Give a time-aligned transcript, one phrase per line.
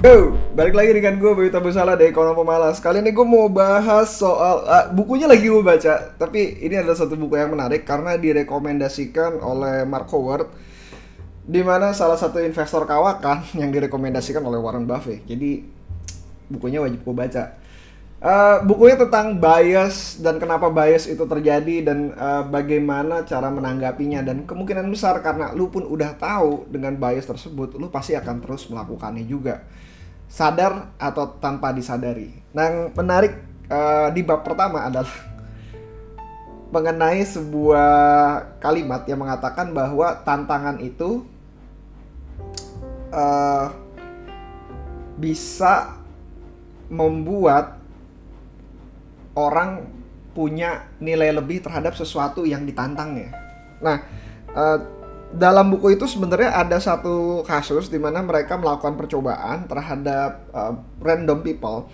[0.00, 2.80] Yo, balik lagi dengan gue Bayu Tabu Salah dari Kono Pemalas.
[2.80, 7.20] Kali ini gue mau bahas soal uh, Bukunya lagi gue baca Tapi ini adalah satu
[7.20, 10.48] buku yang menarik Karena direkomendasikan oleh Mark Howard
[11.44, 15.20] Di mana salah satu investor kawakan Yang direkomendasikan oleh Warren Buffett.
[15.28, 15.68] Jadi
[16.48, 17.60] bukunya wajib gue baca.
[18.24, 24.48] Uh, bukunya tentang bias dan kenapa bias itu terjadi dan uh, bagaimana cara menanggapinya dan
[24.48, 29.24] kemungkinan besar karena lu pun udah tahu dengan bias tersebut lu pasti akan terus melakukannya
[29.24, 29.64] juga
[30.30, 32.30] sadar atau tanpa disadari.
[32.54, 33.34] Nah yang menarik
[33.66, 35.10] uh, di bab pertama adalah
[36.74, 37.90] mengenai sebuah
[38.62, 41.26] kalimat yang mengatakan bahwa tantangan itu
[43.10, 43.74] uh,
[45.18, 45.98] bisa
[46.86, 47.82] membuat
[49.34, 49.90] orang
[50.30, 53.34] punya nilai lebih terhadap sesuatu yang ditantangnya.
[53.82, 53.98] Nah,
[54.54, 54.78] uh,
[55.30, 61.46] dalam buku itu sebenarnya ada satu kasus di mana mereka melakukan percobaan terhadap uh, random
[61.46, 61.86] people.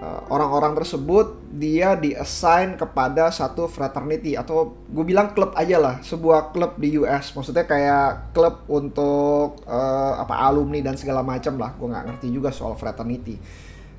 [0.00, 6.56] Uh, orang-orang tersebut dia diassign kepada satu fraternity atau gue bilang klub aja lah, sebuah
[6.56, 7.36] klub di US.
[7.36, 11.76] Maksudnya kayak klub untuk uh, apa alumni dan segala macam lah.
[11.76, 13.36] Gue nggak ngerti juga soal fraternity.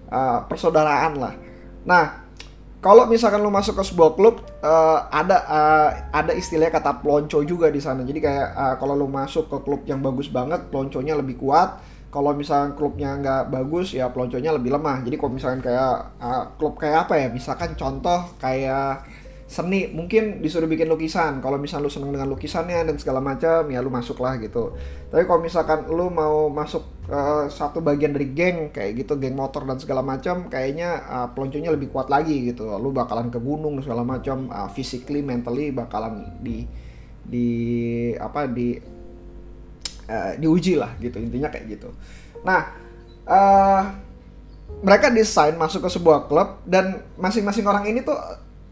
[0.09, 1.38] Uh, persaudaraan lah.
[1.86, 2.31] Nah,
[2.82, 7.70] kalau misalkan lu masuk ke sebuah klub uh, ada uh, ada istilahnya kata pelonco juga
[7.70, 8.02] di sana.
[8.02, 11.78] Jadi kayak uh, kalau lu masuk ke klub yang bagus banget pelonconya lebih kuat.
[12.12, 15.06] Kalau misalkan klubnya nggak bagus ya pelonconya lebih lemah.
[15.06, 17.28] Jadi kalau misalkan kayak uh, klub kayak apa ya?
[17.30, 19.06] Misalkan contoh kayak
[19.46, 21.38] seni mungkin disuruh bikin lukisan.
[21.38, 24.74] Kalau misal lu seneng dengan lukisannya dan segala macam ya lu masuk lah gitu.
[25.14, 29.67] Tapi kalau misalkan lu mau masuk uh, satu bagian dari geng kayak gitu geng motor
[29.67, 34.08] dan segala macam kayaknya uh, pelonconya lebih kuat lagi gitu lu bakalan ke gunung segala
[34.08, 36.66] macam uh, physically mentally bakalan di
[37.22, 37.48] di
[38.18, 38.80] apa di
[40.09, 41.92] uh, diuji lah gitu intinya kayak gitu
[42.42, 42.73] nah
[43.28, 43.84] uh,
[44.81, 48.18] mereka desain masuk ke sebuah klub dan masing-masing orang ini tuh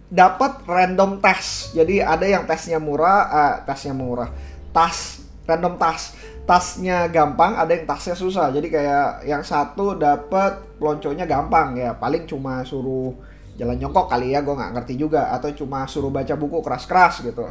[0.09, 1.69] dapat random tes.
[1.78, 4.34] Jadi ada yang tesnya murah, uh, tesnya murah.
[4.74, 6.18] Tas random tas.
[6.50, 8.50] Tasnya gampang, ada yang tasnya susah.
[8.50, 13.14] Jadi kayak yang satu dapat pelonconya gampang ya, paling cuma suruh
[13.54, 15.30] jalan nyongkok kali ya, gue nggak ngerti juga.
[15.30, 17.46] Atau cuma suruh baca buku keras-keras gitu.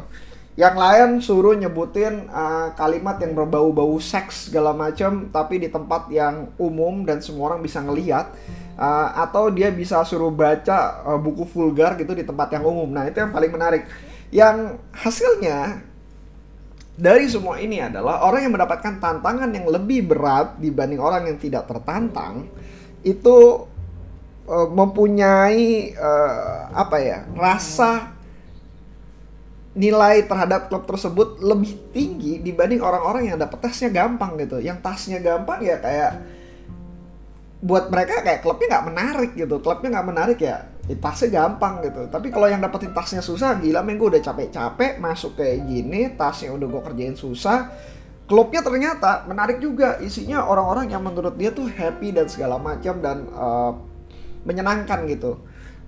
[0.59, 6.51] Yang lain suruh nyebutin uh, kalimat yang berbau-bau seks segala macam, tapi di tempat yang
[6.59, 8.35] umum dan semua orang bisa ngelihat
[8.75, 12.91] uh, atau dia bisa suruh baca uh, buku vulgar gitu di tempat yang umum.
[12.91, 13.87] Nah, itu yang paling menarik.
[14.35, 15.87] Yang hasilnya
[16.99, 21.63] dari semua ini adalah orang yang mendapatkan tantangan yang lebih berat dibanding orang yang tidak
[21.71, 22.51] tertantang
[23.07, 23.63] itu
[24.43, 28.11] uh, mempunyai uh, apa ya rasa
[29.79, 34.59] nilai terhadap klub tersebut lebih tinggi dibanding orang-orang yang dapat tasnya gampang gitu.
[34.59, 36.11] Yang tasnya gampang ya kayak
[37.63, 42.09] buat mereka kayak klubnya nggak menarik gitu klubnya nggak menarik ya, ya tasnya gampang gitu.
[42.09, 46.49] Tapi kalau yang dapetin tasnya susah gila men gue udah capek-capek masuk kayak gini tasnya
[46.49, 47.69] udah gue kerjain susah.
[48.25, 50.01] Klubnya ternyata menarik juga.
[50.01, 53.73] Isinya orang-orang yang menurut dia tuh happy dan segala macam dan uh,
[54.45, 55.37] menyenangkan gitu.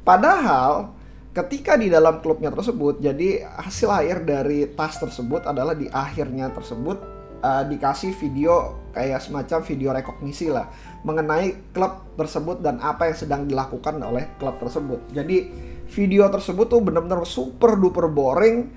[0.05, 0.93] Padahal
[1.33, 6.99] ketika di dalam klubnya tersebut jadi hasil akhir dari tas tersebut adalah di akhirnya tersebut
[7.41, 10.69] uh, dikasih video kayak semacam video rekognisi lah
[11.01, 15.01] mengenai klub tersebut dan apa yang sedang dilakukan oleh klub tersebut.
[15.11, 15.49] Jadi
[15.91, 18.69] video tersebut tuh benar-benar super duper boring.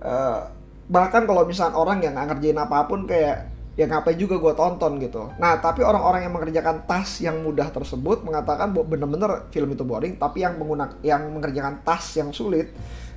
[0.00, 0.48] Uh,
[0.86, 5.02] bahkan kalau misalnya orang yang nggak ngerjain apa pun kayak ya ngapain juga gue tonton
[5.02, 5.34] gitu.
[5.40, 10.14] Nah tapi orang-orang yang mengerjakan tas yang mudah tersebut mengatakan bahwa bener-bener film itu boring.
[10.20, 12.70] Tapi yang menggunakan yang mengerjakan tas yang sulit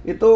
[0.08, 0.32] itu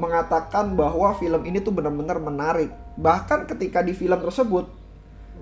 [0.00, 2.72] mengatakan bahwa film ini tuh benar-benar menarik.
[2.96, 4.80] Bahkan ketika di film tersebut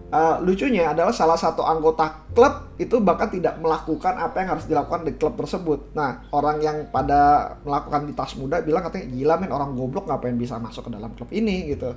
[0.09, 5.05] Uh, lucunya adalah salah satu anggota klub itu bahkan tidak melakukan apa yang harus dilakukan
[5.05, 5.93] di klub tersebut.
[5.93, 10.33] Nah, orang yang pada melakukan di tas muda bilang katanya gila men orang goblok ngapain
[10.41, 11.93] bisa masuk ke dalam klub ini gitu.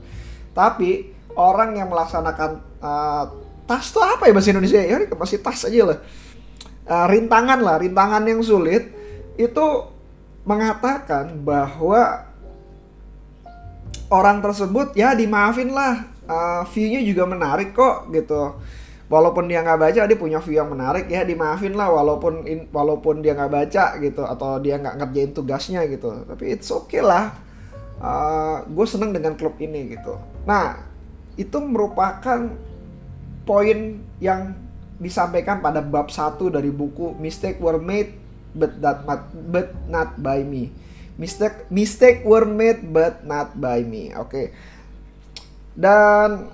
[0.51, 1.07] Tapi
[1.39, 2.52] orang yang melaksanakan
[2.84, 3.31] uh,
[3.63, 4.97] tas itu apa ya bahasa Indonesia ya?
[5.16, 5.99] Masih tas aja lah.
[6.91, 8.91] Uh, rintangan lah, rintangan yang sulit
[9.40, 9.66] itu
[10.43, 12.28] mengatakan bahwa
[14.11, 16.11] orang tersebut ya dimaafin lah.
[16.28, 18.59] Uh, view-nya juga menarik kok gitu.
[19.11, 23.19] Walaupun dia nggak baca dia punya view yang menarik ya dimaafin lah walaupun in, walaupun
[23.19, 26.28] dia nggak baca gitu atau dia nggak ngerjain tugasnya gitu.
[26.28, 27.35] Tapi it's okay lah.
[27.99, 30.16] Uh, eh, gue seneng dengan klub ini gitu.
[30.47, 30.79] Nah
[31.35, 32.52] itu merupakan
[33.43, 33.79] poin
[34.22, 34.55] yang
[35.02, 38.13] disampaikan pada bab satu dari buku Mistake Were Made
[38.53, 39.03] but that
[39.49, 40.69] but not by me
[41.22, 44.09] mistake mistake were made but not by me.
[44.18, 44.26] Oke.
[44.26, 44.47] Okay
[45.72, 46.52] dan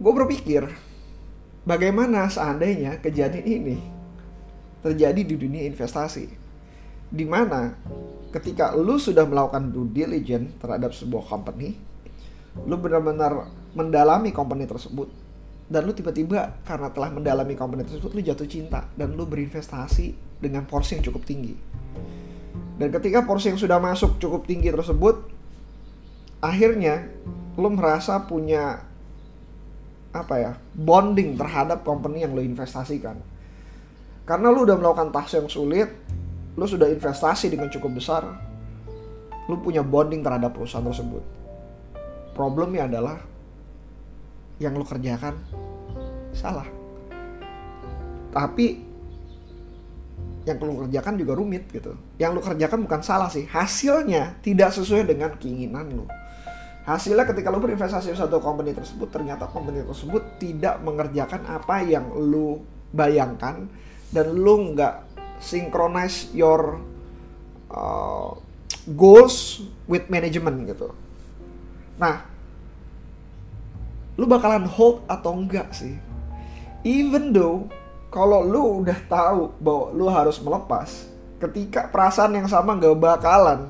[0.00, 0.64] gue berpikir
[1.68, 3.78] bagaimana seandainya kejadian ini
[4.80, 6.32] terjadi di dunia investasi?
[7.06, 7.76] Di mana
[8.32, 11.76] ketika lu sudah melakukan due diligence terhadap sebuah company
[12.64, 15.12] lu benar-benar mendalami company tersebut
[15.68, 20.64] dan lu tiba-tiba karena telah mendalami company tersebut lu jatuh cinta dan lu berinvestasi dengan
[20.64, 21.52] porsi yang cukup tinggi
[22.76, 25.24] dan ketika porsi yang sudah masuk cukup tinggi tersebut
[26.44, 27.08] akhirnya
[27.56, 28.84] lu merasa punya
[30.12, 33.20] apa ya bonding terhadap company yang lo investasikan.
[34.26, 35.88] Karena lu udah melakukan tas yang sulit
[36.56, 38.24] lu sudah investasi dengan cukup besar
[39.46, 41.22] lu punya bonding terhadap perusahaan tersebut.
[42.32, 43.20] Problemnya adalah
[44.60, 45.36] yang lu kerjakan
[46.32, 46.66] salah.
[48.32, 48.85] Tapi
[50.46, 51.98] yang lu kerjakan juga rumit gitu.
[52.22, 53.50] Yang lu kerjakan bukan salah sih.
[53.50, 56.06] Hasilnya tidak sesuai dengan keinginan lu.
[56.86, 62.14] Hasilnya ketika lu berinvestasi di satu company tersebut ternyata company tersebut tidak mengerjakan apa yang
[62.14, 62.62] lu
[62.94, 63.66] bayangkan
[64.14, 65.02] dan lu nggak
[65.42, 66.78] synchronize your
[67.74, 68.30] uh,
[68.94, 70.94] goals with management gitu.
[71.98, 72.22] Nah
[74.14, 75.98] lu bakalan hold atau enggak sih?
[76.86, 77.66] Even though
[78.16, 80.88] kalau lu udah tahu bahwa lu harus melepas
[81.36, 83.68] ketika perasaan yang sama gak bakalan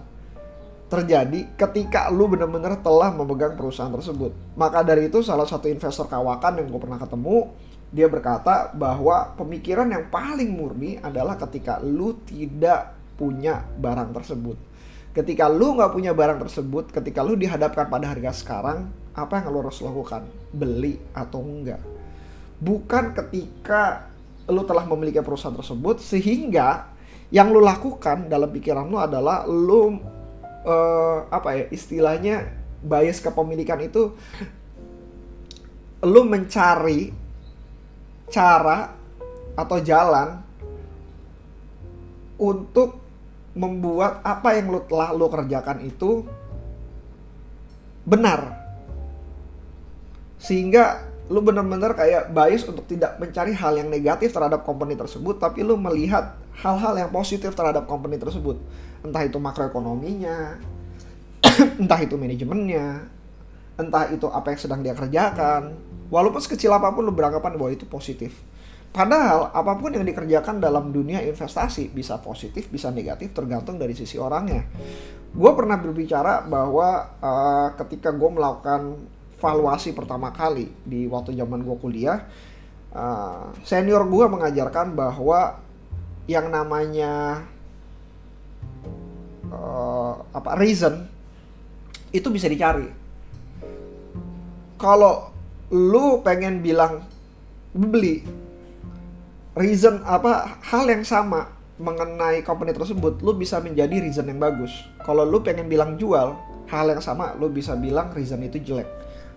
[0.86, 4.30] terjadi ketika lu bener-bener telah memegang perusahaan tersebut.
[4.54, 7.50] Maka dari itu salah satu investor kawakan yang gue pernah ketemu,
[7.90, 14.54] dia berkata bahwa pemikiran yang paling murni adalah ketika lu tidak punya barang tersebut.
[15.10, 19.58] Ketika lu nggak punya barang tersebut, ketika lu dihadapkan pada harga sekarang, apa yang lu
[19.66, 20.22] harus lakukan?
[20.54, 21.82] Beli atau enggak?
[22.62, 24.14] Bukan ketika
[24.46, 26.90] lu telah memiliki perusahaan tersebut sehingga
[27.34, 29.98] yang lu lakukan dalam pikiran lu adalah lu
[30.62, 32.54] uh, apa ya istilahnya
[32.86, 34.14] bias kepemilikan itu
[36.06, 37.10] lu mencari
[38.30, 38.94] cara
[39.56, 40.38] atau jalan
[42.36, 43.00] untuk
[43.56, 46.28] membuat apa yang lu telah lu kerjakan itu
[48.04, 48.52] benar.
[50.36, 55.66] Sehingga lu benar-benar kayak bias untuk tidak mencari hal yang negatif terhadap company tersebut tapi
[55.66, 58.56] lu melihat hal-hal yang positif terhadap company tersebut
[59.06, 60.58] entah itu makroekonominya,
[61.82, 63.06] entah itu manajemennya,
[63.78, 65.78] entah itu apa yang sedang dia kerjakan.
[66.10, 68.34] Walaupun sekecil apa pun lu beranggapan bahwa itu positif.
[68.94, 74.16] Padahal apa pun yang dikerjakan dalam dunia investasi bisa positif, bisa negatif tergantung dari sisi
[74.16, 74.64] orangnya.
[75.36, 78.96] Gue pernah berbicara bahwa uh, ketika gue melakukan
[79.36, 82.24] valuasi pertama kali di waktu zaman gue kuliah,
[82.96, 85.60] uh, senior gue mengajarkan bahwa
[86.26, 87.44] yang namanya
[89.52, 91.06] uh, apa reason
[92.10, 92.88] itu bisa dicari.
[94.76, 95.32] Kalau
[95.72, 97.04] lu pengen bilang
[97.72, 98.22] beli
[99.56, 104.72] reason apa hal yang sama mengenai company tersebut, lu bisa menjadi reason yang bagus.
[105.04, 106.32] Kalau lu pengen bilang jual
[106.68, 108.88] hal yang sama, lu bisa bilang reason itu jelek.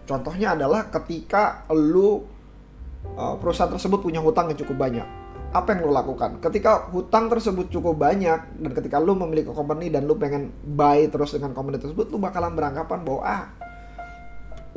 [0.09, 2.25] Contohnya adalah ketika lu
[3.13, 5.05] uh, perusahaan tersebut punya hutang yang cukup banyak
[5.49, 6.37] apa yang lo lakukan?
[6.37, 11.33] Ketika hutang tersebut cukup banyak dan ketika lo memiliki company dan lo pengen buy terus
[11.33, 13.43] dengan company tersebut, lo bakalan beranggapan bahwa ah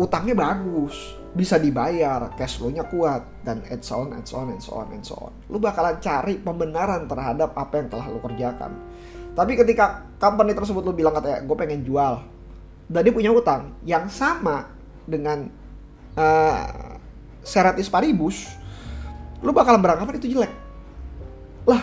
[0.00, 4.64] utangnya bagus, bisa dibayar, cash flow-nya kuat dan and so on and so on and
[4.64, 5.32] so on and so on.
[5.52, 8.72] Lo bakalan cari pembenaran terhadap apa yang telah lo kerjakan.
[9.36, 12.24] Tapi ketika company tersebut lo bilang katanya gue pengen jual
[12.88, 14.71] dan dia punya utang yang sama
[15.06, 15.48] dengan
[16.16, 16.98] uh,
[17.42, 18.46] Seratis Paribus,
[19.42, 20.52] lo bakalan beranggapan itu jelek.
[21.66, 21.82] Lah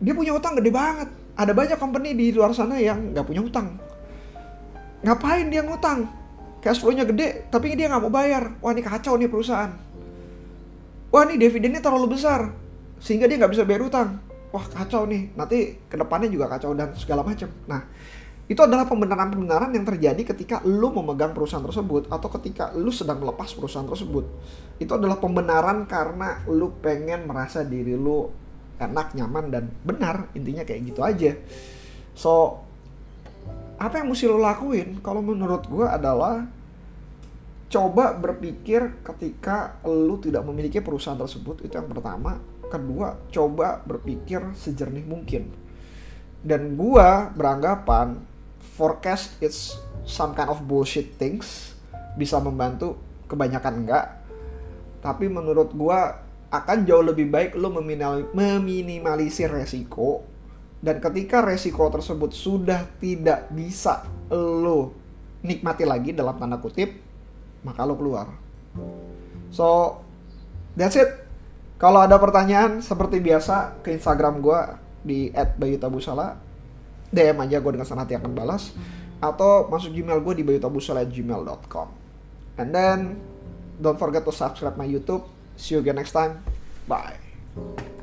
[0.00, 1.08] dia punya utang gede banget.
[1.36, 3.76] Ada banyak company di luar sana yang nggak punya utang.
[5.00, 6.04] Ngapain dia ngutang?
[6.60, 8.56] Cash flow-nya gede tapi dia nggak mau bayar.
[8.60, 9.72] Wah ini kacau nih perusahaan.
[11.08, 12.52] Wah ini dividennya terlalu besar
[13.00, 14.20] sehingga dia nggak bisa bayar utang.
[14.52, 15.32] Wah kacau nih.
[15.36, 17.48] Nanti ke depannya juga kacau dan segala macam.
[17.64, 17.80] Nah
[18.50, 23.54] itu adalah pembenaran-pembenaran yang terjadi ketika lu memegang perusahaan tersebut atau ketika lu sedang melepas
[23.54, 24.26] perusahaan tersebut.
[24.82, 28.26] Itu adalah pembenaran karena lu pengen merasa diri lu
[28.82, 30.34] enak, nyaman dan benar.
[30.34, 31.38] Intinya kayak gitu aja.
[32.18, 32.58] So
[33.78, 36.42] apa yang mesti lo lakuin kalau menurut gue adalah
[37.70, 45.06] coba berpikir ketika lu tidak memiliki perusahaan tersebut itu yang pertama kedua coba berpikir sejernih
[45.06, 45.48] mungkin
[46.42, 48.26] dan gua beranggapan
[48.60, 51.74] forecast it's some kind of bullshit things
[52.16, 52.96] bisa membantu
[53.30, 54.06] kebanyakan enggak.
[55.00, 57.70] Tapi menurut gua akan jauh lebih baik lo
[58.34, 60.26] meminimalisir resiko.
[60.80, 64.96] Dan ketika resiko tersebut sudah tidak bisa lo
[65.44, 66.88] nikmati lagi dalam tanda kutip
[67.64, 68.32] maka lo keluar.
[69.52, 70.00] So
[70.76, 71.10] that's it.
[71.80, 74.60] Kalau ada pertanyaan seperti biasa ke Instagram gue
[75.00, 76.49] di @bayutabusala
[77.10, 78.74] DM aja gue dengan senang hati akan balas.
[79.20, 82.00] Atau masuk Gmail gue di bayutabusala@gmail.com
[82.60, 83.16] and then
[83.80, 85.24] don't forget to subscribe my YouTube.
[85.56, 86.44] See you again next time.
[86.84, 87.99] Bye